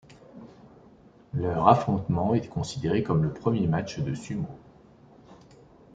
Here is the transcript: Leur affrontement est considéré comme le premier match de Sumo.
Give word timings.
Leur 1.35 1.67
affrontement 1.67 2.33
est 2.33 2.47
considéré 2.49 3.03
comme 3.03 3.21
le 3.21 3.31
premier 3.31 3.67
match 3.67 3.99
de 3.99 4.15
Sumo. 4.15 4.47